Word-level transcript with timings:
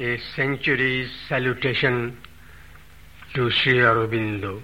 a 0.00 0.18
century's 0.34 1.10
salutation 1.28 2.16
to 3.34 3.50
Sri 3.50 3.74
Aurobindo. 3.80 4.62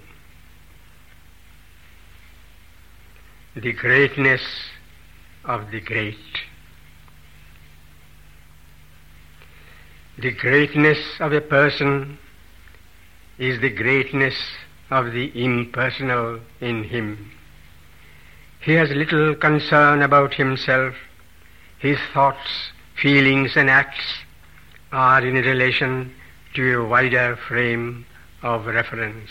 The 3.55 3.73
greatness 3.75 4.41
of 5.45 5.71
the 5.71 5.81
great. 5.81 6.17
The 10.19 10.33
greatness 10.33 10.99
of 11.21 11.35
a 11.35 11.43
person 11.43 12.19
is 13.37 13.61
the 13.61 13.69
greatness 13.69 14.35
of 14.89 15.13
the 15.13 15.31
impersonal 15.35 16.41
in 16.63 16.85
him. 16.85 17.31
He 18.61 18.73
has 18.73 18.89
little 18.89 19.35
concern 19.35 20.01
about 20.01 20.33
himself. 20.33 20.95
His 21.79 21.99
thoughts, 22.15 22.71
feelings 22.95 23.55
and 23.55 23.69
acts 23.69 24.25
are 24.97 25.27
in 25.27 25.35
relation 25.35 26.11
to 26.55 26.81
a 26.81 26.89
wider 26.89 27.37
frame 27.37 28.07
of 28.43 28.65
reference. 28.65 29.29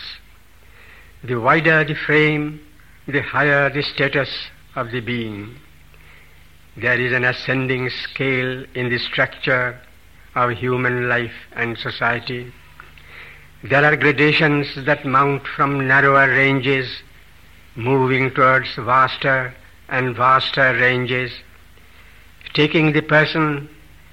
The 1.24 1.40
wider 1.40 1.84
the 1.84 1.96
frame, 1.96 2.62
the 3.08 3.22
higher 3.22 3.72
the 3.72 3.82
status 3.82 4.30
of 4.76 4.92
the 4.92 5.00
being. 5.00 5.56
There 6.78 7.02
is 7.02 7.12
an 7.14 7.24
ascending 7.24 7.90
scale 7.90 8.64
in 8.76 8.90
the 8.90 9.00
structure 9.00 9.82
of 10.36 10.52
human 10.52 11.10
life 11.10 11.34
and 11.54 11.76
society. 11.80 12.54
There 13.64 13.84
are 13.84 13.96
gradations 13.96 14.68
that 14.86 15.04
mount 15.04 15.48
from 15.48 15.88
narrower 15.88 16.28
ranges, 16.28 17.02
moving 17.76 18.30
towards 18.30 18.76
vaster 18.76 19.56
and 19.90 20.16
vaster 20.16 20.76
ranges, 20.76 21.32
taking 22.54 22.92
the 22.92 23.02
person 23.02 23.68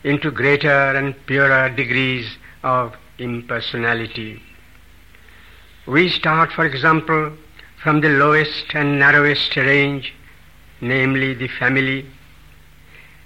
into 0.05 0.31
greater 0.31 0.69
and 0.69 1.15
purer 1.27 1.71
degrees 1.71 2.37
of 2.63 2.95
impersonality. 3.19 4.43
We 5.87 6.09
start, 6.09 6.53
for 6.53 6.65
example, 6.65 7.33
from 7.83 8.01
the 8.01 8.09
lowest 8.09 8.75
and 8.75 8.99
narrowest 8.99 9.57
range, 9.57 10.15
namely 10.81 11.35
the 11.35 11.49
family, 11.49 12.07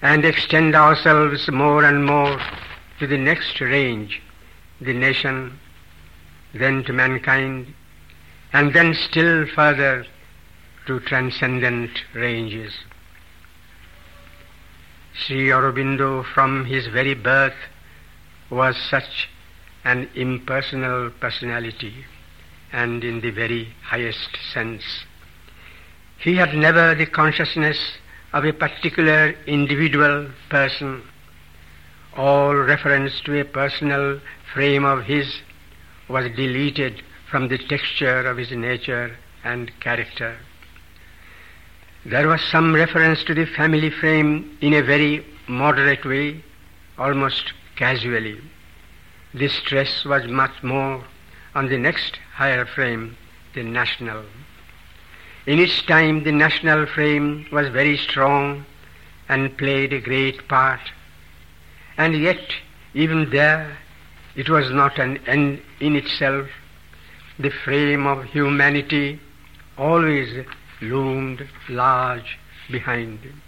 and 0.03 0.25
extend 0.25 0.75
ourselves 0.75 1.49
more 1.51 1.85
and 1.85 2.05
more 2.05 2.41
to 2.99 3.07
the 3.07 3.19
next 3.19 3.61
range, 3.61 4.23
the 4.81 4.93
nation, 4.93 5.59
then 6.55 6.85
to 6.85 6.93
mankind, 6.93 7.75
and 8.53 8.73
then 8.73 8.95
still 8.95 9.47
further 9.47 10.07
to 10.87 11.01
transcendent 11.01 11.91
ranges. 12.15 12.73
Sri 15.19 15.49
Aurobindo 15.49 16.25
from 16.35 16.67
his 16.67 16.87
very 16.89 17.15
birth 17.15 17.57
was 18.51 18.77
such 18.77 19.29
an 19.85 20.09
impersonal 20.15 21.11
personality 21.11 22.05
and 22.73 23.03
in 23.03 23.21
the 23.21 23.31
very 23.31 23.75
highest 23.83 24.37
sense. 24.53 25.05
He 26.19 26.37
had 26.37 26.55
never 26.55 26.95
the 26.95 27.07
consciousness 27.07 27.99
of 28.33 28.45
a 28.45 28.53
particular 28.53 29.35
individual 29.47 30.29
person. 30.51 31.03
All 32.17 32.55
reference 32.55 33.21
to 33.23 33.41
a 33.41 33.45
personal 33.45 34.21
frame 34.53 34.85
of 34.85 35.05
his 35.05 35.41
was 36.09 36.27
deleted 36.37 37.03
from 37.31 37.49
the 37.49 37.59
texture 37.59 38.27
of 38.27 38.37
his 38.37 38.51
nature 38.51 39.17
and 39.45 39.71
character. 39.81 40.37
There 42.09 42.29
was 42.29 42.41
some 42.53 42.73
reference 42.73 43.25
to 43.25 43.35
the 43.35 43.47
family 43.47 43.91
frame 43.91 44.57
in 44.61 44.75
a 44.75 44.81
very 44.81 45.27
moderate 45.49 46.05
way, 46.05 46.41
almost 46.97 47.53
casually. 47.75 48.41
The 49.35 49.49
stress 49.49 50.05
was 50.05 50.25
much 50.29 50.63
more 50.63 51.03
on 51.57 51.69
the 51.69 51.79
next 51.79 52.21
higher 52.33 52.65
frame, 52.65 53.17
the 53.55 53.65
national. 53.65 54.23
In 55.47 55.59
its 55.59 55.83
time, 55.83 56.23
the 56.23 56.31
national 56.31 56.87
frame 56.87 57.45
was 57.51 57.71
very 57.71 57.97
strong 57.97 58.65
and 59.29 59.59
played 59.59 59.93
a 59.93 60.01
great 60.01 60.47
part. 60.47 60.93
And 61.99 62.17
yet, 62.17 62.55
even 62.95 63.31
there, 63.31 63.77
it 64.37 64.49
was 64.49 64.71
not 64.71 65.01
an 65.01 65.19
end 65.27 65.61
in 65.81 65.97
itself. 65.97 66.47
The 67.41 67.51
frame 67.51 68.07
of 68.07 68.23
humanity 68.27 69.19
always 69.77 70.47
loomed 70.81 71.47
large 71.69 72.39
behind. 72.71 73.21
him. 73.21 73.43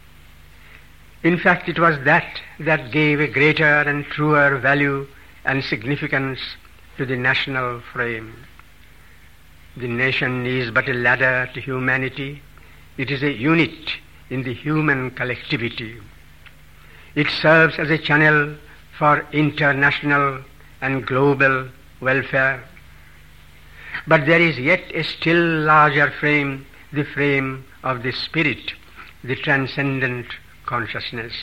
In 1.23 1.39
fact, 1.39 1.69
it 1.69 1.79
was 1.79 1.99
that 2.05 2.41
that 2.61 2.93
gave 2.93 3.21
a 3.21 3.27
greater 3.27 3.65
and 3.65 4.05
truer 4.07 4.57
value 4.59 5.07
and 5.45 5.65
significance 5.65 6.39
to 6.97 7.05
the 7.05 7.17
national 7.17 7.81
frame. 7.93 8.35
The 9.77 9.89
nation 9.89 10.47
is 10.47 10.71
but 10.71 10.89
a 10.89 10.93
ladder 10.93 11.49
to 11.55 11.61
humanity. 11.61 12.43
It 12.97 13.11
is 13.11 13.23
a 13.23 13.33
unit 13.33 13.97
in 14.31 14.43
the 14.43 14.55
human 14.55 15.11
collectivity. 15.13 15.99
It 17.15 17.29
serves 17.29 17.79
as 17.79 17.91
a 17.91 17.99
channel 17.99 18.57
for 18.99 19.27
international 19.33 20.43
and 20.81 21.07
global 21.07 21.69
welfare. 22.01 22.63
But 24.07 24.27
there 24.27 24.41
is 24.41 24.59
yet 24.59 24.83
a 24.95 25.03
still 25.03 25.61
larger 25.61 26.11
frame, 26.11 26.67
the 26.93 27.05
frame 27.05 27.65
of 27.83 28.03
the 28.03 28.13
spirit, 28.13 28.73
the 29.23 29.37
transcendent 29.37 30.27
consciousness. 30.67 31.35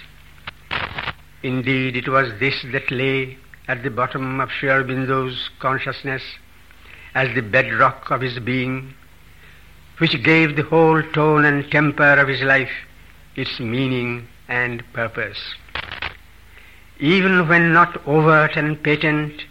Indeed, 1.43 1.95
it 1.95 2.07
was 2.07 2.39
this 2.39 2.65
that 2.71 2.89
lay 2.89 3.37
at 3.67 3.83
the 3.83 3.89
bottom 3.89 4.39
of 4.39 4.51
Sri 4.51 4.69
Aurobindo's 4.69 5.49
consciousness 5.59 6.23
as 7.13 7.33
the 7.35 7.41
bedrock 7.41 8.09
of 8.11 8.21
his 8.21 8.39
being, 8.39 8.93
which 9.99 10.21
gave 10.23 10.55
the 10.55 10.63
whole 10.63 11.01
tone 11.13 11.45
and 11.45 11.69
temper 11.71 12.13
of 12.19 12.27
his 12.27 12.41
life 12.41 12.71
its 13.35 13.59
meaning 13.59 14.27
and 14.47 14.83
purpose. 14.93 15.39
Even 16.99 17.47
when 17.47 17.73
not 17.73 18.05
overt 18.07 18.55
and 18.55 18.81
patent, 18.81 19.43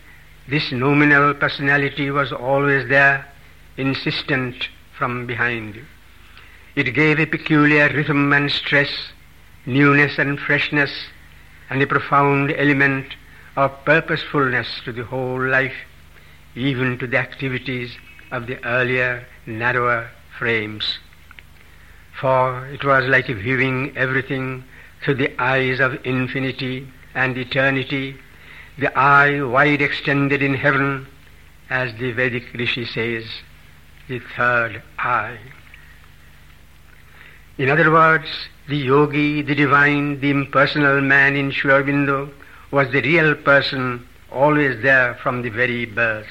this 0.49 0.73
nominal 0.73 1.35
personality 1.35 2.11
was 2.11 2.33
always 2.33 2.89
there, 2.89 3.27
insistent 3.77 4.69
from 4.97 5.27
behind. 5.27 5.77
You. 5.77 5.85
It 6.77 6.95
gave 6.95 7.21
a 7.21 7.27
peculiar 7.27 7.89
rhythm 7.89 8.33
and 8.33 8.51
stress, 8.51 8.91
newness 9.67 10.19
and 10.19 10.39
freshness, 10.39 10.91
and 11.71 11.81
a 11.83 11.87
profound 11.87 12.53
element 12.53 13.15
of 13.57 13.73
purposefulness 13.85 14.81
to 14.85 14.93
the 14.93 15.05
whole 15.05 15.41
life, 15.41 15.77
even 16.55 16.99
to 16.99 17.07
the 17.07 17.19
activities 17.19 17.97
of 18.31 18.47
the 18.47 18.65
earlier, 18.65 19.25
narrower 19.47 20.11
frames. 20.37 20.99
For 22.21 22.67
it 22.67 22.85
was 22.85 23.09
like 23.09 23.27
viewing 23.27 23.97
everything 23.97 24.65
through 25.05 25.15
the 25.17 25.41
eyes 25.41 25.81
of 25.81 26.05
infinity 26.05 26.89
and 27.15 27.37
eternity, 27.37 28.17
the 28.79 28.97
eye 28.99 29.41
wide 29.43 29.83
extended 29.83 30.43
in 30.43 30.55
heaven, 30.55 31.07
as 31.71 31.95
the 31.95 32.13
Vedic 32.13 32.53
Rishi 32.55 32.85
says, 32.85 33.25
the 34.09 34.21
third 34.37 34.83
eye. 34.99 35.39
In 37.57 37.71
other 37.71 37.91
words, 37.91 38.29
the 38.69 38.77
yogi, 38.77 39.43
the 39.43 39.55
divine, 39.55 40.21
the 40.21 40.31
impersonal 40.31 41.01
man 41.01 41.37
in 41.37 41.51
Sri 41.51 41.73
was 42.71 42.91
the 42.91 43.03
real 43.03 43.35
person 43.35 44.07
always 44.33 44.83
there 44.83 45.15
from 45.23 45.43
the 45.43 45.51
very 45.51 45.85
birth. 45.87 46.27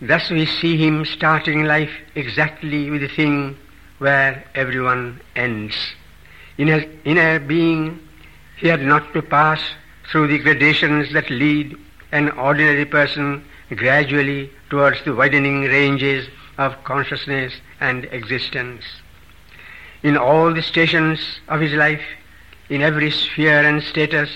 Thus 0.00 0.30
we 0.30 0.44
see 0.44 0.76
him 0.76 1.04
starting 1.04 1.64
life 1.64 1.92
exactly 2.14 2.90
with 2.90 3.00
the 3.00 3.08
thing 3.08 3.56
where 3.98 4.44
everyone 4.54 5.20
ends. 5.34 5.74
In 6.58 6.68
a, 6.68 6.86
in 7.04 7.16
a 7.16 7.38
being 7.38 7.98
he 8.58 8.68
had 8.68 8.82
not 8.82 9.12
to 9.14 9.22
pass 9.22 9.62
through 10.10 10.28
the 10.28 10.38
gradations 10.38 11.12
that 11.12 11.30
lead 11.30 11.76
an 12.12 12.30
ordinary 12.30 12.84
person 12.84 13.44
gradually 13.74 14.50
towards 14.74 15.04
the 15.04 15.14
widening 15.14 15.60
ranges 15.62 16.26
of 16.58 16.82
consciousness 16.82 17.52
and 17.78 18.06
existence. 18.06 18.82
In 20.02 20.16
all 20.16 20.52
the 20.52 20.62
stations 20.62 21.20
of 21.46 21.60
his 21.60 21.74
life, 21.74 22.02
in 22.68 22.82
every 22.82 23.12
sphere 23.12 23.64
and 23.64 23.80
status, 23.80 24.28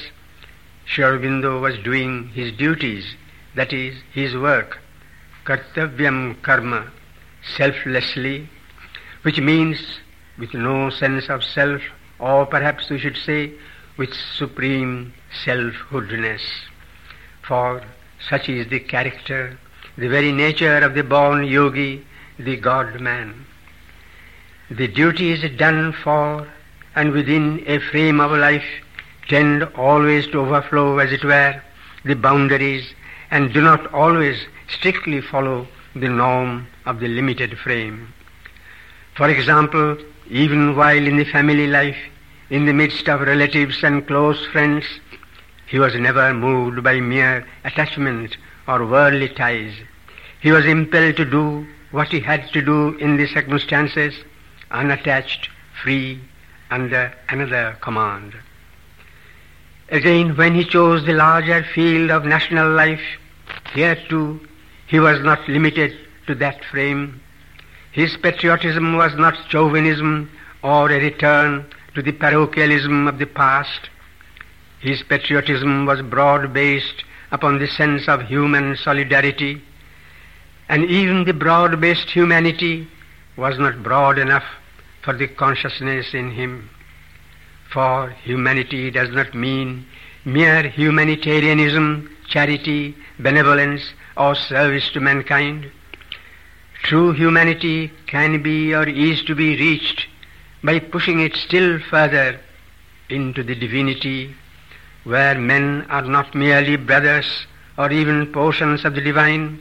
Sri 0.85 1.03
Aurobindo 1.03 1.61
was 1.61 1.77
doing 1.79 2.29
his 2.29 2.53
duties, 2.53 3.17
that 3.57 3.73
is, 3.73 3.97
his 4.13 4.37
work, 4.37 4.79
kartavyam 5.45 6.41
karma, 6.43 6.93
selflessly, 7.57 8.49
which 9.23 9.41
means 9.41 9.99
with 10.39 10.55
no 10.55 10.89
sense 10.89 11.29
of 11.29 11.43
self, 11.43 11.83
or 12.21 12.47
perhaps 12.47 12.91
we 12.91 13.01
should 13.01 13.17
say 13.17 13.53
with 13.97 14.15
supreme 14.15 15.13
selfhoodness. 15.45 16.43
For 17.43 17.83
such 18.21 18.49
is 18.49 18.69
the 18.69 18.79
character, 18.79 19.59
the 19.99 20.09
very 20.09 20.31
nature 20.31 20.79
of 20.79 20.95
the 20.95 21.03
born 21.03 21.45
yogi, 21.45 22.07
the 22.39 22.57
God 22.57 23.01
man. 23.01 23.45
The 24.71 24.87
duties 24.87 25.45
done 25.57 25.93
for 25.93 26.47
and 26.95 27.11
within 27.11 27.65
a 27.67 27.81
frame 27.81 28.21
of 28.21 28.31
life 28.31 28.65
tend 29.27 29.65
always 29.75 30.29
to 30.29 30.39
overflow, 30.39 30.99
as 30.99 31.11
it 31.11 31.25
were, 31.25 31.61
the 32.05 32.15
boundaries 32.15 32.95
and 33.33 33.53
do 33.53 33.61
not 33.61 33.93
always 33.93 34.39
strictly 34.69 35.21
follow 35.21 35.67
the 35.97 36.09
norm 36.09 36.69
of 36.87 37.01
the 37.01 37.09
limited 37.09 37.59
frame. 37.59 38.15
For 39.17 39.29
example, 39.29 39.99
even 40.31 40.77
while 40.77 41.05
in 41.05 41.17
the 41.17 41.25
family 41.25 41.67
life, 41.67 41.99
in 42.51 42.67
the 42.67 42.73
midst 42.73 43.09
of 43.09 43.23
relatives 43.23 43.83
and 43.83 44.07
close 44.07 44.47
friends, 44.47 44.85
he 45.67 45.81
was 45.81 45.97
never 45.97 46.33
moved 46.33 46.85
by 46.85 47.01
mere 47.01 47.45
attachment 47.65 48.37
or 48.69 48.87
worldly 48.87 49.31
ties. 49.31 49.73
He 50.41 50.53
was 50.53 50.67
impelled 50.67 51.17
to 51.17 51.25
do 51.25 51.67
what 51.91 52.09
he 52.09 52.21
had 52.21 52.47
to 52.53 52.63
do 52.63 52.97
in 52.99 53.17
the 53.17 53.27
circumstances, 53.27 54.15
unattached, 54.71 55.49
free, 55.83 56.21
under 56.71 57.13
another 57.31 57.77
command. 57.81 58.35
Again, 59.89 60.37
when 60.37 60.55
he 60.55 60.65
chose 60.65 61.07
the 61.07 61.15
larger 61.15 61.65
field 61.75 62.11
of 62.11 62.27
national 62.27 62.71
life, 62.71 63.01
here 63.73 63.97
too 64.09 64.47
he 64.87 65.01
was 65.01 65.21
not 65.23 65.49
limited 65.49 65.97
to 66.27 66.35
that 66.35 66.63
frame. 66.67 67.21
His 67.93 68.17
patriotism 68.19 68.97
was 68.97 69.15
not 69.17 69.49
chauvinism 69.49 70.31
or 70.63 70.91
a 70.91 71.01
return 71.01 71.65
to 71.95 72.03
the 72.03 72.13
parochialism 72.13 73.09
of 73.09 73.19
the 73.19 73.27
past. 73.27 73.89
His 74.81 75.03
patriotism 75.03 75.87
was 75.87 76.03
broad 76.03 76.53
based 76.53 77.03
upon 77.31 77.59
the 77.59 77.67
sense 77.67 78.09
of 78.09 78.23
human 78.23 78.77
solidarity, 78.77 79.63
and 80.69 80.85
even 80.85 81.25
the 81.25 81.33
broad 81.33 81.81
based 81.81 82.11
humanity 82.11 82.89
was 83.37 83.59
not 83.59 83.83
broad 83.83 84.19
enough 84.19 84.45
for 85.03 85.13
the 85.13 85.29
consciousness 85.29 86.15
in 86.15 86.31
him. 86.31 86.69
For 87.71 88.11
humanity 88.11 88.91
does 88.91 89.11
not 89.11 89.35
mean 89.35 89.87
mere 90.25 90.69
humanitarianism, 90.69 92.11
charity, 92.29 92.97
benevolence, 93.19 93.83
or 94.17 94.35
service 94.35 94.91
to 94.91 95.01
mankind. 95.01 95.71
True 96.83 97.13
humanity 97.13 97.91
can 98.07 98.43
be 98.43 98.75
or 98.75 98.89
is 98.89 99.23
to 99.25 99.35
be 99.35 99.57
reached 99.57 100.07
by 100.63 100.79
pushing 100.79 101.21
it 101.21 101.37
still 101.37 101.79
further 101.79 102.41
into 103.09 103.43
the 103.43 103.55
divinity, 103.55 104.35
where 105.05 105.39
men 105.39 105.87
are 105.89 106.03
not 106.03 106.35
merely 106.35 106.77
brothers 106.77 107.47
or 107.77 107.91
even 107.91 108.33
portions 108.33 108.85
of 108.85 108.95
the 108.95 109.01
divine, 109.01 109.59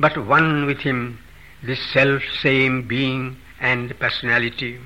but 0.00 0.26
one 0.26 0.66
with 0.66 0.78
him, 0.78 1.18
the 1.62 1.76
self 1.76 2.22
same 2.40 2.86
being 2.86 3.36
and 3.60 3.98
personality. 3.98 4.78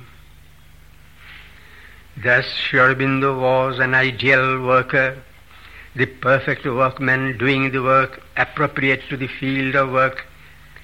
Thus 2.21 2.45
Sri 2.45 2.79
Aurobindo 2.79 3.39
was 3.39 3.79
an 3.79 3.95
ideal 3.95 4.61
worker, 4.61 5.17
the 5.95 6.05
perfect 6.05 6.65
workman 6.65 7.37
doing 7.37 7.71
the 7.71 7.81
work 7.81 8.21
appropriate 8.37 9.01
to 9.09 9.17
the 9.17 9.27
field 9.27 9.75
of 9.75 9.91
work 9.91 10.25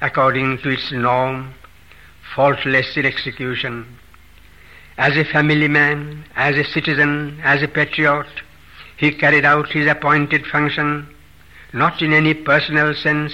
according 0.02 0.60
to 0.60 0.70
its 0.70 0.92
norm, 0.92 1.54
faultless 2.36 2.96
in 2.96 3.06
execution. 3.06 3.86
As 4.98 5.18
a 5.18 5.26
family 5.26 5.68
man, 5.68 6.26
as 6.36 6.56
a 6.56 6.64
citizen, 6.64 7.40
as 7.44 7.62
a 7.62 7.68
patriot, 7.68 8.28
he 9.00 9.12
carried 9.12 9.46
out 9.46 9.72
his 9.72 9.88
appointed 9.88 10.46
function 10.46 11.08
not 11.72 12.02
in 12.02 12.12
any 12.12 12.34
personal 12.34 12.94
sense 12.94 13.34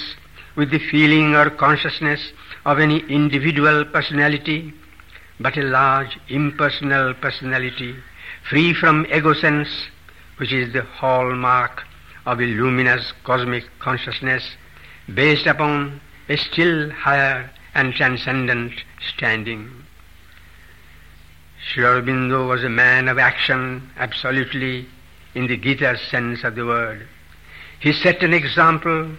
with 0.55 0.69
the 0.69 0.77
feeling 0.77 1.33
or 1.35 1.49
consciousness 1.49 2.33
of 2.65 2.79
any 2.79 2.99
individual 3.09 3.83
personality, 3.85 4.71
but 5.39 5.57
a 5.57 5.63
large 5.63 6.19
impersonal 6.29 7.15
personality, 7.15 7.95
free 8.47 8.73
from 8.75 9.07
ego 9.11 9.33
sense, 9.33 9.69
which 10.37 10.53
is 10.53 10.71
the 10.71 10.83
hallmark 10.83 11.83
of 12.27 12.39
a 12.39 12.43
luminous 12.45 13.11
cosmic 13.23 13.63
consciousness 13.79 14.43
based 15.13 15.47
upon 15.47 15.99
a 16.29 16.37
still 16.37 16.91
higher 16.91 17.49
and 17.73 17.93
transcendent 17.93 18.73
standing. 19.15 19.69
Sri 21.59 21.83
Aurobindo 21.83 22.47
was 22.47 22.63
a 22.63 22.69
man 22.69 23.07
of 23.07 23.17
action 23.17 23.89
absolutely 23.97 24.87
in 25.35 25.47
the 25.47 25.57
Gita's 25.57 26.01
sense 26.09 26.43
of 26.43 26.55
the 26.55 26.65
word. 26.65 27.07
He 27.79 27.93
set 27.93 28.23
an 28.23 28.33
example, 28.33 29.11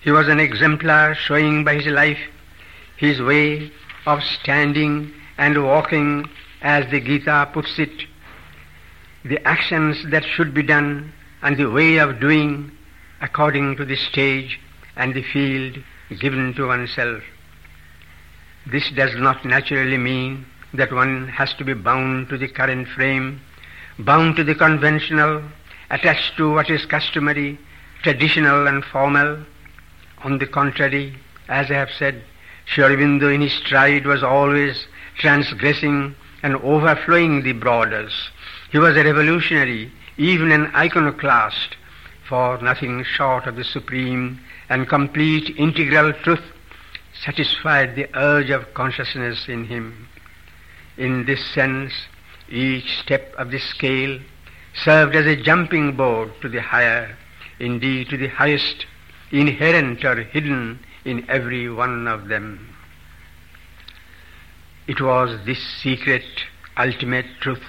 he 0.00 0.10
was 0.10 0.28
an 0.28 0.40
exemplar 0.40 1.14
showing 1.14 1.64
by 1.64 1.74
his 1.74 1.86
life 1.86 2.20
his 2.96 3.20
way 3.20 3.70
of 4.06 4.22
standing 4.22 5.12
and 5.36 5.62
walking 5.62 6.28
as 6.62 6.90
the 6.90 7.00
Gita 7.00 7.50
puts 7.52 7.78
it, 7.78 8.04
the 9.24 9.46
actions 9.46 9.98
that 10.10 10.24
should 10.24 10.54
be 10.54 10.62
done 10.62 11.12
and 11.42 11.56
the 11.56 11.70
way 11.70 11.98
of 11.98 12.20
doing 12.20 12.72
according 13.20 13.76
to 13.76 13.84
the 13.84 13.96
stage 13.96 14.58
and 14.96 15.14
the 15.14 15.22
field 15.22 15.76
given 16.20 16.54
to 16.54 16.66
oneself. 16.66 17.22
This 18.66 18.90
does 18.90 19.14
not 19.16 19.44
naturally 19.44 19.98
mean 19.98 20.46
that 20.74 20.92
one 20.92 21.28
has 21.28 21.52
to 21.54 21.64
be 21.64 21.74
bound 21.74 22.28
to 22.28 22.38
the 22.38 22.48
current 22.48 22.88
frame, 22.88 23.40
bound 23.98 24.36
to 24.36 24.44
the 24.44 24.54
conventional, 24.54 25.42
attached 25.90 26.36
to 26.36 26.52
what 26.52 26.70
is 26.70 26.86
customary, 26.86 27.58
traditional 28.02 28.66
and 28.66 28.84
formal. 28.84 29.38
On 30.24 30.38
the 30.38 30.46
contrary, 30.46 31.14
as 31.48 31.70
I 31.70 31.74
have 31.74 31.90
said, 31.90 32.22
Sri 32.64 33.02
in 33.02 33.40
his 33.40 33.52
stride 33.52 34.06
was 34.06 34.22
always 34.22 34.86
transgressing 35.18 36.14
and 36.42 36.56
overflowing 36.56 37.42
the 37.42 37.52
borders. 37.52 38.30
He 38.70 38.78
was 38.78 38.96
a 38.96 39.04
revolutionary, 39.04 39.92
even 40.16 40.50
an 40.50 40.66
iconoclast, 40.74 41.76
for 42.28 42.58
nothing 42.60 43.04
short 43.04 43.46
of 43.46 43.56
the 43.56 43.64
supreme 43.64 44.40
and 44.68 44.88
complete 44.88 45.56
integral 45.56 46.12
truth 46.12 46.42
satisfied 47.24 47.94
the 47.94 48.08
urge 48.18 48.50
of 48.50 48.74
consciousness 48.74 49.48
in 49.48 49.64
him. 49.64 50.08
In 50.96 51.24
this 51.24 51.44
sense, 51.54 51.92
each 52.48 52.98
step 53.00 53.32
of 53.38 53.50
the 53.50 53.58
scale 53.58 54.18
served 54.84 55.16
as 55.16 55.26
a 55.26 55.36
jumping 55.36 55.96
board 55.96 56.32
to 56.40 56.48
the 56.48 56.60
higher, 56.60 57.16
indeed 57.58 58.08
to 58.10 58.16
the 58.16 58.28
highest, 58.28 58.86
inherent 59.30 60.04
or 60.04 60.22
hidden 60.22 60.78
in 61.04 61.28
every 61.28 61.68
one 61.68 62.06
of 62.06 62.28
them. 62.28 62.74
It 64.86 65.00
was 65.00 65.44
this 65.44 65.62
secret, 65.82 66.24
ultimate 66.76 67.26
truth 67.40 67.62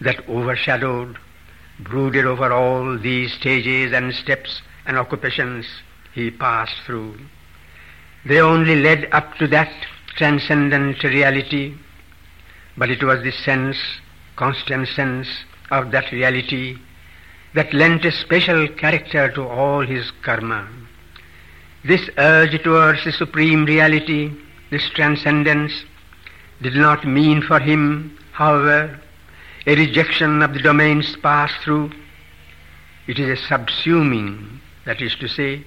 that 0.00 0.28
overshadowed, 0.28 1.18
brooded 1.78 2.26
over 2.26 2.52
all 2.52 2.98
these 2.98 3.32
stages 3.32 3.92
and 3.92 4.14
steps 4.14 4.62
and 4.86 4.98
occupations 4.98 5.66
he 6.12 6.30
passed 6.30 6.76
through. 6.84 7.18
They 8.24 8.40
only 8.40 8.76
led 8.76 9.08
up 9.12 9.34
to 9.36 9.46
that 9.48 9.72
transcendent 10.16 11.02
reality, 11.04 11.74
but 12.76 12.90
it 12.90 13.02
was 13.02 13.22
the 13.22 13.32
sense, 13.32 13.76
constant 14.36 14.88
sense 14.88 15.28
of 15.70 15.90
that 15.90 16.10
reality 16.12 16.78
that 17.54 17.72
lent 17.72 18.04
a 18.04 18.12
special 18.12 18.68
character 18.68 19.30
to 19.32 19.46
all 19.46 19.80
his 19.80 20.10
karma. 20.22 20.68
This 21.84 22.08
urge 22.18 22.62
towards 22.62 23.04
the 23.04 23.12
supreme 23.12 23.64
reality, 23.64 24.30
this 24.70 24.88
transcendence, 24.90 25.72
did 26.60 26.74
not 26.74 27.06
mean 27.06 27.42
for 27.42 27.60
him, 27.60 28.18
however, 28.32 29.00
a 29.66 29.74
rejection 29.74 30.42
of 30.42 30.52
the 30.52 30.60
domains 30.60 31.16
passed 31.22 31.54
through. 31.62 31.92
It 33.06 33.18
is 33.18 33.38
a 33.38 33.42
subsuming, 33.42 34.58
that 34.84 35.00
is 35.00 35.14
to 35.16 35.28
say, 35.28 35.64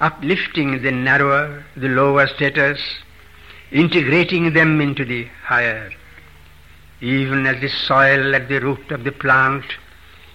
uplifting 0.00 0.82
the 0.82 0.90
narrower, 0.90 1.64
the 1.76 1.88
lower 1.88 2.26
status, 2.26 2.80
integrating 3.70 4.52
them 4.52 4.80
into 4.80 5.04
the 5.04 5.24
higher. 5.42 5.90
Even 7.04 7.46
as 7.46 7.60
the 7.60 7.68
soil 7.68 8.34
at 8.34 8.48
the 8.48 8.60
root 8.60 8.90
of 8.90 9.04
the 9.04 9.12
plant 9.12 9.66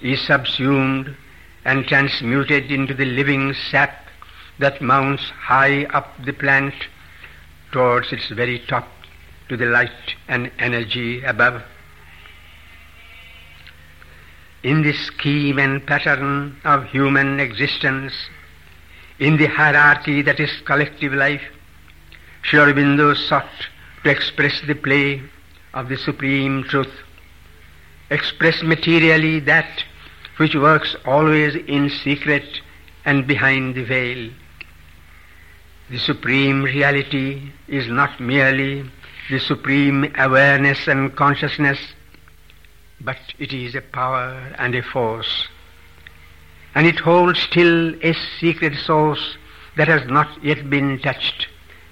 is 0.02 0.22
subsumed 0.22 1.18
and 1.66 1.88
transmuted 1.88 2.72
into 2.72 2.94
the 2.94 3.06
living 3.06 3.56
sap 3.72 4.06
that 4.60 4.80
mounts 4.80 5.32
high 5.32 5.86
up 5.86 6.14
the 6.24 6.32
plant 6.32 6.76
towards 7.72 8.14
its 8.14 8.28
very 8.28 8.60
top 8.68 8.88
to 9.48 9.58
the 9.58 9.66
light 9.66 10.14
and 10.28 10.52
energy 10.60 11.24
above. 11.24 11.64
In 14.62 14.84
the 14.84 14.94
scheme 14.94 15.58
and 15.58 15.84
pattern 15.88 16.62
of 16.66 16.86
human 16.86 17.40
existence, 17.40 18.14
in 19.18 19.38
the 19.38 19.48
hierarchy 19.48 20.22
that 20.22 20.40
is 20.40 20.52
collective 20.66 21.14
life, 21.14 21.42
Sri 22.44 22.60
Aurobindo 22.60 23.16
sought 23.16 23.50
to 24.04 24.12
express 24.12 24.62
the 24.68 24.76
play 24.76 25.24
of 25.74 25.90
the 25.90 25.98
supreme 25.98 26.64
truth, 26.64 26.92
express 28.10 28.64
materially 28.64 29.40
that 29.42 29.84
which 30.38 30.56
works 30.56 30.96
always 31.06 31.56
in 31.56 31.90
secret 31.90 32.62
and 33.06 33.28
behind 33.28 33.76
the 33.76 33.84
veil. 33.84 34.30
The 35.90 36.00
supreme 36.00 36.64
reality 36.64 37.52
is 37.68 37.88
not 37.88 38.20
merely 38.20 38.90
the 39.30 39.40
supreme 39.40 40.14
awareness 40.18 40.88
and 40.88 41.16
consciousness, 41.16 41.80
but 43.02 43.18
it 43.38 43.54
is 43.54 43.76
a 43.76 43.82
power 43.82 44.54
and 44.58 44.76
a 44.76 44.82
force. 44.82 45.48
and 46.76 46.86
it 46.86 47.00
holds 47.00 47.40
still 47.40 47.96
a 48.04 48.14
secret 48.40 48.76
source 48.76 49.38
that 49.76 49.88
has 49.88 50.08
not 50.08 50.44
yet 50.44 50.70
been 50.70 51.00
touched, 51.00 51.48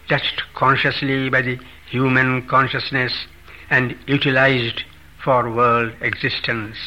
touched 0.07 0.43
consciously 0.53 1.29
by 1.29 1.41
the 1.41 1.57
human 1.89 2.45
consciousness 2.47 3.25
and 3.69 3.97
utilized 4.07 4.83
for 5.23 5.49
world 5.51 5.93
existence. 6.01 6.77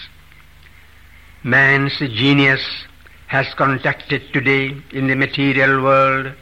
Man's 1.43 1.99
genius 1.99 2.63
has 3.27 3.47
contacted 3.55 4.23
today 4.33 4.77
in 4.93 5.07
the 5.07 5.15
material 5.15 5.83
world 5.83 6.33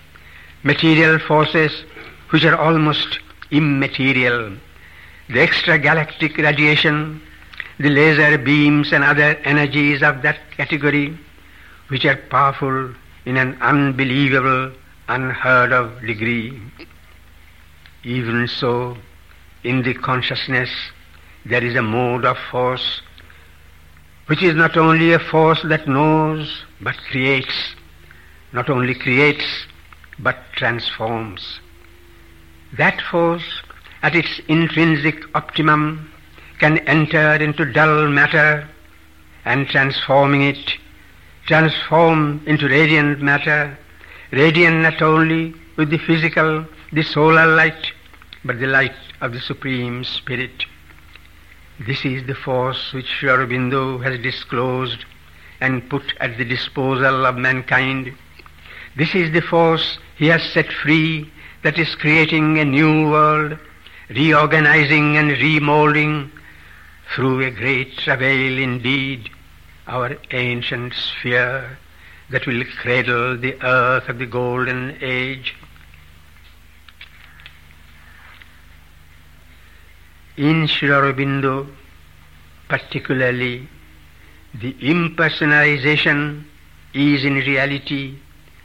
material 0.62 1.18
forces 1.18 1.84
which 2.30 2.44
are 2.44 2.56
almost 2.56 3.20
immaterial. 3.50 4.56
The 5.28 5.46
extragalactic 5.46 6.36
radiation, 6.36 7.22
the 7.78 7.90
laser 7.90 8.38
beams 8.38 8.92
and 8.92 9.04
other 9.04 9.36
energies 9.44 10.02
of 10.02 10.22
that 10.22 10.38
category 10.56 11.16
which 11.88 12.04
are 12.04 12.16
powerful 12.16 12.94
in 13.24 13.36
an 13.36 13.56
unbelievable, 13.60 14.72
unheard 15.08 15.72
of 15.72 16.00
degree. 16.00 16.60
Even 18.04 18.48
so, 18.48 18.96
in 19.68 19.82
the 19.82 19.92
consciousness, 19.92 20.70
there 21.44 21.62
is 21.62 21.76
a 21.76 21.82
mode 21.82 22.24
of 22.24 22.38
force 22.50 23.02
which 24.24 24.42
is 24.42 24.54
not 24.54 24.76
only 24.78 25.12
a 25.12 25.18
force 25.18 25.60
that 25.64 25.86
knows 25.86 26.64
but 26.80 26.96
creates, 27.10 27.74
not 28.52 28.70
only 28.70 28.94
creates 28.94 29.44
but 30.18 30.38
transforms. 30.52 31.60
That 32.78 33.00
force 33.10 33.62
at 34.02 34.14
its 34.14 34.40
intrinsic 34.48 35.22
optimum 35.34 36.10
can 36.60 36.78
enter 36.96 37.34
into 37.34 37.70
dull 37.70 38.08
matter 38.08 38.66
and 39.44 39.68
transforming 39.68 40.42
it, 40.42 40.74
transform 41.46 42.42
into 42.46 42.68
radiant 42.68 43.20
matter, 43.20 43.78
radiant 44.32 44.80
not 44.80 45.02
only 45.02 45.54
with 45.76 45.90
the 45.90 45.98
physical, 45.98 46.66
the 46.92 47.02
solar 47.02 47.46
light, 47.46 47.92
but 48.44 48.60
the 48.60 48.66
light 48.66 48.92
of 49.20 49.32
the 49.32 49.40
Supreme 49.40 50.04
Spirit. 50.04 50.64
This 51.86 52.04
is 52.04 52.26
the 52.26 52.34
force 52.34 52.92
which 52.92 53.06
Sri 53.06 53.28
Aurobindo 53.28 54.02
has 54.02 54.20
disclosed 54.20 55.04
and 55.60 55.88
put 55.90 56.14
at 56.20 56.38
the 56.38 56.44
disposal 56.44 57.26
of 57.26 57.36
mankind. 57.36 58.12
This 58.96 59.14
is 59.14 59.32
the 59.32 59.42
force 59.42 59.98
he 60.16 60.26
has 60.26 60.42
set 60.42 60.72
free 60.72 61.30
that 61.62 61.78
is 61.78 61.94
creating 61.94 62.58
a 62.58 62.64
new 62.64 63.10
world, 63.10 63.58
reorganizing 64.08 65.16
and 65.16 65.30
remolding 65.32 66.30
through 67.14 67.44
a 67.44 67.50
great 67.50 67.96
travail 67.98 68.58
indeed 68.58 69.30
our 69.86 70.16
ancient 70.30 70.92
sphere 70.92 71.78
that 72.30 72.46
will 72.46 72.62
cradle 72.80 73.36
the 73.38 73.56
earth 73.64 74.08
of 74.08 74.18
the 74.18 74.26
golden 74.26 74.96
age. 75.00 75.54
In 80.38 80.68
Sri 80.68 80.88
particularly, 82.68 83.68
the 84.54 84.72
impersonalization 84.74 86.44
is 86.94 87.24
in 87.24 87.34
reality 87.34 88.16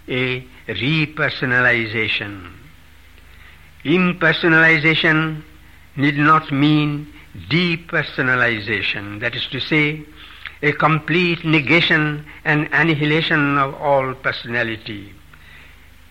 a 0.07 0.45
repersonalization. 0.67 2.51
Impersonalization 3.83 5.41
need 5.95 6.17
not 6.17 6.51
mean 6.51 7.11
depersonalization, 7.49 9.19
that 9.21 9.35
is 9.35 9.47
to 9.47 9.59
say, 9.59 10.05
a 10.61 10.73
complete 10.73 11.43
negation 11.43 12.23
and 12.45 12.69
annihilation 12.71 13.57
of 13.57 13.73
all 13.81 14.13
personality. 14.13 15.11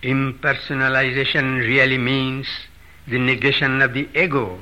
Impersonalization 0.01 1.59
really 1.59 1.97
means 1.97 2.47
the 3.07 3.17
negation 3.17 3.81
of 3.81 3.93
the 3.93 4.09
ego, 4.13 4.59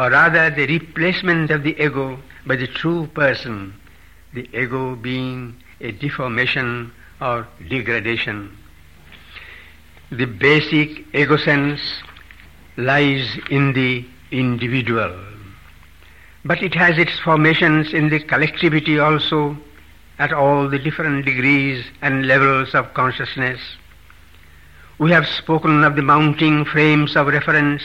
or 0.00 0.08
rather 0.08 0.48
the 0.48 0.66
replacement 0.66 1.50
of 1.50 1.62
the 1.62 1.76
ego 1.78 2.18
by 2.46 2.56
the 2.56 2.66
true 2.66 3.06
person, 3.08 3.74
the 4.32 4.48
ego 4.54 4.96
being 4.96 5.54
a 5.82 5.92
deformation 5.92 6.90
or 7.20 7.46
degradation. 7.68 8.56
The 10.10 10.24
basic 10.24 11.04
ego 11.14 11.36
sense 11.36 11.82
lies 12.78 13.38
in 13.50 13.74
the 13.74 14.06
individual, 14.30 15.14
but 16.46 16.62
it 16.62 16.74
has 16.74 16.96
its 16.96 17.18
formations 17.18 17.92
in 17.92 18.08
the 18.08 18.20
collectivity 18.20 18.98
also 18.98 19.54
at 20.18 20.32
all 20.32 20.66
the 20.66 20.78
different 20.78 21.26
degrees 21.26 21.84
and 22.00 22.26
levels 22.26 22.74
of 22.74 22.94
consciousness. 22.94 23.60
We 24.98 25.10
have 25.10 25.26
spoken 25.26 25.84
of 25.84 25.94
the 25.94 26.02
mounting 26.02 26.64
frames 26.64 27.16
of 27.16 27.26
reference 27.26 27.82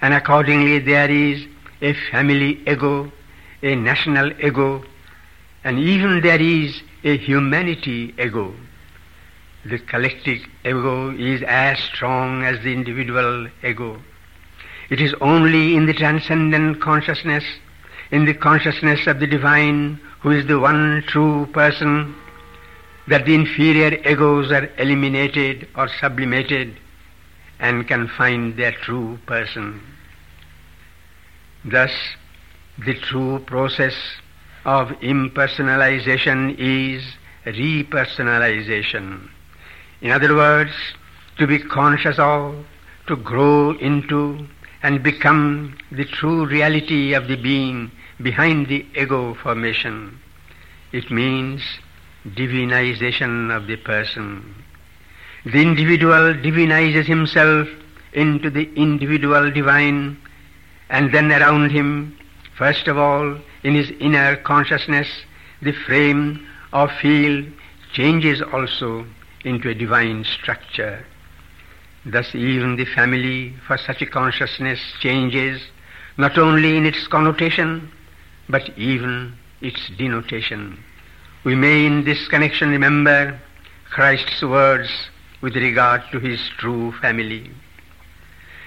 and 0.00 0.14
accordingly 0.14 0.78
there 0.78 1.10
is 1.10 1.46
a 1.82 1.94
family 2.10 2.60
ego, 2.66 3.10
a 3.62 3.74
national 3.74 4.32
ego, 4.42 4.84
and 5.64 5.78
even 5.78 6.20
there 6.20 6.40
is 6.40 6.82
a 7.04 7.16
humanity 7.16 8.14
ego. 8.18 8.54
The 9.64 9.78
collective 9.78 10.40
ego 10.64 11.10
is 11.10 11.42
as 11.42 11.78
strong 11.80 12.44
as 12.44 12.62
the 12.62 12.72
individual 12.72 13.48
ego. 13.64 14.00
It 14.90 15.00
is 15.00 15.14
only 15.20 15.74
in 15.76 15.86
the 15.86 15.94
transcendent 15.94 16.80
consciousness, 16.80 17.44
in 18.12 18.24
the 18.24 18.34
consciousness 18.34 19.06
of 19.06 19.18
the 19.18 19.26
divine, 19.26 20.00
who 20.20 20.30
is 20.30 20.46
the 20.46 20.60
one 20.60 21.02
true 21.08 21.46
person, 21.52 22.14
that 23.08 23.26
the 23.26 23.34
inferior 23.34 23.94
egos 24.08 24.52
are 24.52 24.70
eliminated 24.78 25.68
or 25.74 25.88
sublimated 26.00 26.76
and 27.58 27.86
can 27.88 28.08
find 28.08 28.56
their 28.56 28.72
true 28.72 29.18
person. 29.26 29.80
Thus, 31.64 31.92
the 32.84 32.94
true 32.94 33.38
process 33.40 33.94
of 34.64 34.88
impersonalization 35.00 36.56
is 36.58 37.02
repersonalization. 37.46 39.28
In 40.00 40.10
other 40.10 40.34
words, 40.34 40.72
to 41.38 41.46
be 41.46 41.58
conscious 41.58 42.18
of, 42.18 42.66
to 43.06 43.16
grow 43.16 43.70
into, 43.78 44.46
and 44.82 45.02
become 45.02 45.76
the 45.90 46.04
true 46.04 46.46
reality 46.46 47.14
of 47.14 47.28
the 47.28 47.36
being 47.36 47.90
behind 48.22 48.68
the 48.68 48.86
ego 48.94 49.34
formation. 49.34 50.18
It 50.92 51.10
means 51.10 51.62
divinization 52.26 53.54
of 53.54 53.66
the 53.66 53.76
person. 53.76 54.64
The 55.46 55.62
individual 55.62 56.34
divinizes 56.34 57.06
himself 57.06 57.68
into 58.12 58.50
the 58.50 58.68
individual 58.74 59.48
divine 59.52 60.16
and 60.90 61.14
then 61.14 61.30
around 61.30 61.70
him, 61.70 62.18
first 62.58 62.88
of 62.88 62.98
all, 62.98 63.38
in 63.62 63.76
his 63.76 63.92
inner 64.00 64.34
consciousness, 64.38 65.06
the 65.62 65.70
frame 65.70 66.44
or 66.72 66.88
field 66.88 67.46
changes 67.92 68.42
also 68.42 69.06
into 69.44 69.68
a 69.68 69.74
divine 69.74 70.24
structure. 70.24 71.06
Thus 72.04 72.34
even 72.34 72.74
the 72.74 72.84
family 72.84 73.54
for 73.68 73.78
such 73.78 74.02
a 74.02 74.06
consciousness 74.06 74.80
changes 74.98 75.62
not 76.16 76.38
only 76.38 76.76
in 76.76 76.84
its 76.84 77.06
connotation, 77.06 77.92
but 78.48 78.76
even 78.76 79.34
its 79.60 79.90
denotation. 79.96 80.82
We 81.44 81.54
may 81.54 81.86
in 81.86 82.02
this 82.02 82.26
connection 82.26 82.70
remember 82.70 83.40
Christ's 83.92 84.42
words 84.42 84.90
with 85.46 85.54
regard 85.54 86.02
to 86.10 86.18
his 86.18 86.40
true 86.58 86.90
family. 87.00 87.48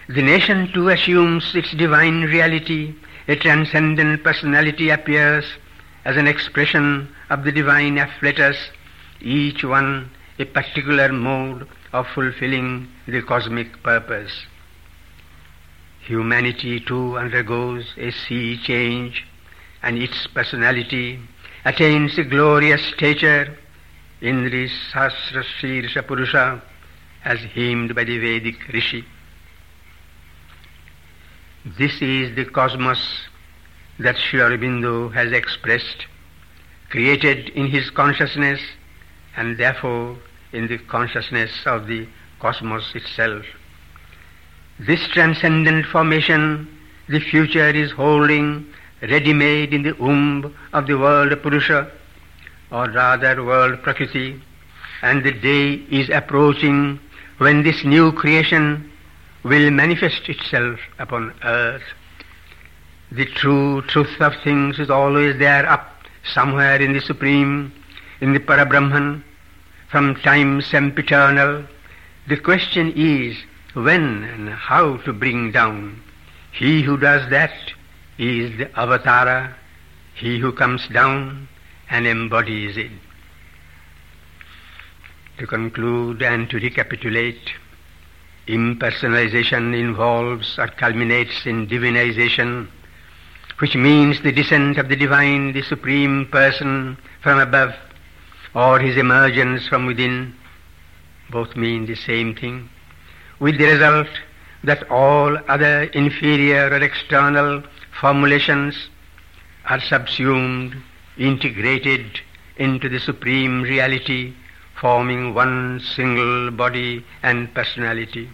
The 0.08 0.22
nation 0.22 0.72
too 0.72 0.88
assumes 0.88 1.54
its 1.54 1.72
divine 1.74 2.22
reality, 2.22 2.96
a 3.28 3.36
transcendent 3.36 4.24
personality 4.24 4.90
appears 4.90 5.44
as 6.06 6.16
an 6.16 6.26
expression 6.26 7.14
of 7.30 7.44
the 7.44 7.52
divine 7.52 7.98
afflatus, 7.98 8.56
each 9.20 9.66
one 9.66 10.10
a 10.40 10.46
particular 10.46 11.12
mode 11.12 11.68
of 11.92 12.08
fulfilling 12.16 12.88
the 13.10 13.24
cosmic 13.24 13.84
purpose. 13.84 14.46
Humanity 16.00 16.80
too 16.80 17.18
undergoes 17.18 17.94
a 17.98 18.12
sea 18.12 18.58
change 18.58 19.28
and 19.84 19.98
its 19.98 20.28
personality 20.28 21.20
attains 21.66 22.18
a 22.18 22.24
glorious 22.24 22.86
stature 22.86 23.58
in 24.22 24.46
the 24.46 24.68
Sahasra 24.92 25.44
Shirsha 25.44 26.06
Purusha 26.06 26.62
as 27.24 27.40
hymned 27.40 27.96
by 27.96 28.04
the 28.04 28.18
Vedic 28.18 28.68
Rishi. 28.74 29.06
This 31.78 32.02
is 32.02 32.36
the 32.36 32.46
cosmos 32.46 33.28
that 34.00 34.18
Sri 34.18 34.40
Aurobindo 34.40 35.12
has 35.14 35.32
expressed, 35.32 36.06
created 36.90 37.50
in 37.50 37.68
his 37.68 37.90
consciousness 37.90 38.62
and 39.36 39.58
therefore 39.58 40.18
in 40.52 40.68
the 40.68 40.78
consciousness 40.78 41.52
of 41.66 41.88
the 41.88 42.08
cosmos 42.40 42.96
itself. 42.96 43.46
This 44.80 45.06
transcendent 45.10 45.86
formation 45.86 46.68
the 47.10 47.20
future 47.20 47.70
is 47.70 47.92
holding 47.92 48.66
ready-made 49.02 49.74
in 49.74 49.84
the 49.84 49.94
womb 49.94 50.56
of 50.74 50.86
the 50.88 50.98
world 50.98 51.32
Purusha, 51.42 51.92
or 52.72 52.90
rather 52.92 53.44
world 53.44 53.82
Prakriti, 53.82 54.42
and 55.02 55.24
the 55.24 55.32
day 55.32 55.74
is 55.90 56.10
approaching 56.10 57.00
when 57.38 57.64
this 57.64 57.84
new 57.84 58.12
creation 58.12 58.92
will 59.44 59.72
manifest 59.72 60.28
itself 60.30 60.80
upon 61.00 61.34
earth. 61.44 61.84
The 63.12 63.26
true 63.26 63.82
truth 63.84 64.22
of 64.22 64.34
things 64.44 64.78
is 64.80 64.90
always 64.90 65.38
there 65.40 65.68
up 65.68 66.04
somewhere 66.34 66.82
in 66.82 66.94
the 66.94 67.02
Supreme, 67.02 67.74
in 68.22 68.34
the 68.34 68.40
Parabrahman, 68.40 69.24
from 69.90 70.16
time 70.16 70.62
sempiternal. 70.62 71.64
The 72.28 72.38
question 72.38 72.94
is 72.96 73.36
when 73.74 74.24
and 74.24 74.50
how 74.50 74.98
to 74.98 75.14
bring 75.14 75.52
down. 75.52 76.02
He 76.52 76.84
who 76.84 76.98
does 76.98 77.28
that 77.32 77.54
is 78.18 78.58
the 78.58 78.66
avatara, 78.66 79.54
he 80.14 80.38
who 80.40 80.52
comes 80.52 80.88
down 80.90 81.48
and 81.90 82.08
embodies 82.08 82.78
it. 82.78 82.92
To 85.40 85.48
conclude 85.48 86.22
and 86.22 86.50
to 86.50 86.60
recapitulate, 86.60 87.54
impersonalization 88.48 89.78
involves 89.80 90.58
or 90.60 90.68
culminates 90.68 91.46
in 91.46 91.68
divinization, 91.68 92.68
which 93.60 93.76
means 93.76 94.22
the 94.22 94.32
descent 94.32 94.78
of 94.78 94.90
the 94.90 94.96
divine, 94.96 95.54
the 95.54 95.62
supreme 95.62 96.28
person 96.28 96.98
from 97.22 97.40
above, 97.40 97.74
or 98.54 98.80
his 98.80 98.98
emergence 98.98 99.68
from 99.68 99.86
within. 99.86 100.36
Both 101.30 101.56
mean 101.56 101.86
the 101.86 101.96
same 101.96 102.36
thing, 102.36 102.70
with 103.40 103.58
the 103.58 103.66
result 103.66 104.08
that 104.64 104.90
all 104.90 105.38
other 105.48 105.84
inferior 105.94 106.70
or 106.70 106.82
external 106.82 107.64
formulations 108.00 108.90
are 109.66 109.80
subsumed, 109.80 110.76
integrated 111.20 112.20
into 112.58 112.90
the 112.90 113.00
supreme 113.00 113.62
reality 113.62 114.34
forming 114.80 115.34
one 115.34 115.80
single 115.80 116.52
body 116.52 117.06
and 117.22 117.54
personality. 117.54 118.30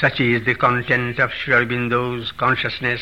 Such 0.00 0.20
is 0.20 0.44
the 0.44 0.54
content 0.54 1.18
of 1.18 1.32
Sri 1.32 1.54
Aurobindo's 1.54 2.32
consciousness. 2.32 3.00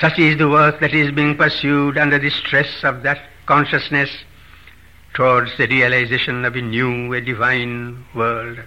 Such 0.00 0.18
is 0.18 0.38
the 0.38 0.48
work 0.48 0.80
that 0.80 0.94
is 0.94 1.12
being 1.12 1.36
pursued 1.36 1.98
under 1.98 2.18
the 2.18 2.30
stress 2.30 2.82
of 2.82 3.02
that 3.02 3.20
consciousness 3.46 4.10
towards 5.14 5.56
the 5.56 5.66
realization 5.66 6.44
of 6.44 6.56
a 6.56 6.62
new, 6.62 7.12
a 7.12 7.20
divine 7.20 8.04
world. 8.14 8.58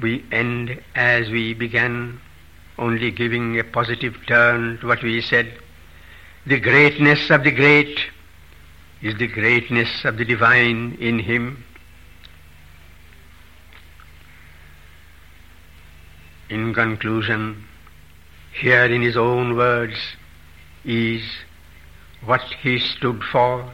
We 0.00 0.24
end 0.32 0.80
as 0.94 1.28
we 1.30 1.54
began, 1.54 2.20
only 2.78 3.10
giving 3.10 3.58
a 3.58 3.64
positive 3.64 4.16
turn 4.26 4.78
to 4.78 4.86
what 4.86 5.02
we 5.02 5.20
said. 5.20 5.58
The 6.44 6.58
greatness 6.58 7.30
of 7.30 7.44
the 7.44 7.52
great 7.52 8.00
is 9.00 9.16
the 9.16 9.28
greatness 9.28 10.04
of 10.04 10.16
the 10.16 10.24
divine 10.24 10.96
in 11.00 11.20
him. 11.20 11.64
In 16.50 16.74
conclusion, 16.74 17.64
here 18.52 18.86
in 18.86 19.02
his 19.02 19.16
own 19.16 19.56
words 19.56 19.96
is 20.84 21.22
what 22.24 22.42
he 22.60 22.80
stood 22.80 23.22
for, 23.30 23.72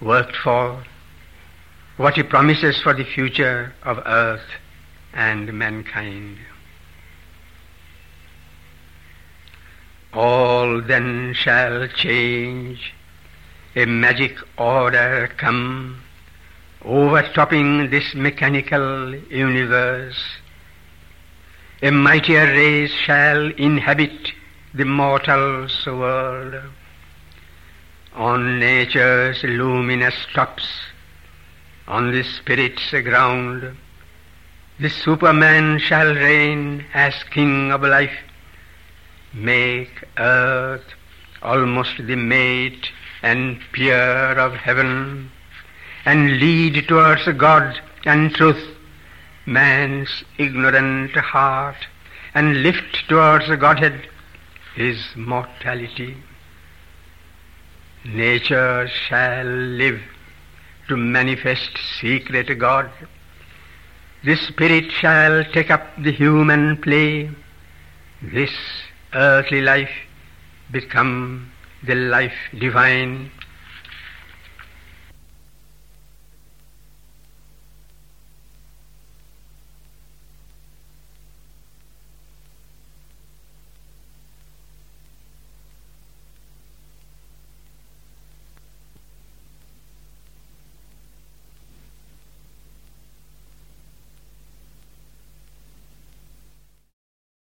worked 0.00 0.36
for, 0.36 0.82
what 1.96 2.14
he 2.14 2.24
promises 2.24 2.80
for 2.82 2.92
the 2.92 3.04
future 3.04 3.72
of 3.84 4.02
earth 4.04 4.50
and 5.12 5.52
mankind. 5.52 6.38
All 10.14 10.80
then 10.80 11.34
shall 11.34 11.88
change 11.88 12.94
a 13.74 13.84
magic 13.84 14.38
order 14.56 15.28
come, 15.36 16.02
overtopping 16.84 17.90
this 17.90 18.14
mechanical 18.14 19.16
universe. 19.16 20.22
A 21.82 21.90
mightier 21.90 22.46
race 22.46 22.92
shall 22.92 23.50
inhabit 23.56 24.32
the 24.72 24.84
mortal's 24.84 25.84
world. 25.84 26.54
On 28.14 28.60
nature's 28.60 29.42
luminous 29.42 30.14
tops, 30.32 30.68
on 31.88 32.12
the 32.12 32.22
spirit's 32.22 32.88
ground, 32.90 33.76
the 34.78 34.90
Superman 34.90 35.80
shall 35.80 36.14
reign 36.14 36.84
as 36.94 37.14
king 37.24 37.72
of 37.72 37.82
life, 37.82 38.16
make 39.34 40.04
earth 40.18 40.84
almost 41.42 41.96
the 41.98 42.16
mate 42.16 42.90
and 43.22 43.60
peer 43.72 44.38
of 44.38 44.54
heaven, 44.54 45.30
and 46.04 46.38
lead 46.38 46.86
towards 46.88 47.26
God 47.36 47.80
and 48.04 48.34
truth 48.34 48.76
man's 49.46 50.24
ignorant 50.38 51.12
heart, 51.16 51.76
and 52.34 52.62
lift 52.62 53.08
towards 53.08 53.46
Godhead 53.56 54.08
his 54.74 54.98
mortality. 55.16 56.16
Nature 58.04 58.88
shall 58.88 59.46
live 59.46 60.00
to 60.88 60.96
manifest 60.96 61.78
secret 62.00 62.58
God. 62.58 62.90
The 64.24 64.36
spirit 64.36 64.90
shall 64.90 65.44
take 65.44 65.70
up 65.70 65.86
the 66.02 66.12
human 66.12 66.76
play. 66.78 67.30
This 68.20 68.52
earthly 69.14 69.60
life 69.60 69.90
become 70.70 71.50
the 71.86 71.94
life 71.94 72.32
divine, 72.58 73.30